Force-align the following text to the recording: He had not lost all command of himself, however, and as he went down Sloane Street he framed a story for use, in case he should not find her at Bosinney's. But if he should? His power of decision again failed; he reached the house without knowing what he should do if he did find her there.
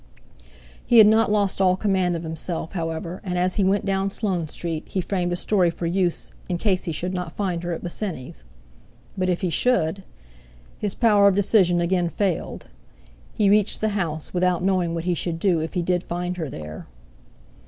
He 0.83 0.97
had 0.97 1.05
not 1.05 1.31
lost 1.31 1.61
all 1.61 1.75
command 1.75 2.15
of 2.15 2.23
himself, 2.23 2.71
however, 2.71 3.21
and 3.23 3.37
as 3.37 3.57
he 3.57 3.63
went 3.63 3.85
down 3.85 4.09
Sloane 4.09 4.47
Street 4.47 4.83
he 4.87 4.99
framed 4.99 5.31
a 5.31 5.35
story 5.35 5.69
for 5.69 5.85
use, 5.85 6.31
in 6.49 6.57
case 6.57 6.85
he 6.85 6.91
should 6.91 7.13
not 7.13 7.33
find 7.35 7.61
her 7.61 7.71
at 7.71 7.83
Bosinney's. 7.83 8.43
But 9.15 9.29
if 9.29 9.41
he 9.41 9.51
should? 9.51 10.01
His 10.79 10.95
power 10.95 11.27
of 11.27 11.35
decision 11.35 11.79
again 11.81 12.09
failed; 12.09 12.65
he 13.35 13.47
reached 13.51 13.79
the 13.79 13.89
house 13.89 14.33
without 14.33 14.63
knowing 14.63 14.95
what 14.95 15.03
he 15.03 15.13
should 15.13 15.37
do 15.37 15.59
if 15.59 15.75
he 15.75 15.83
did 15.83 16.01
find 16.03 16.35
her 16.37 16.49
there. 16.49 16.87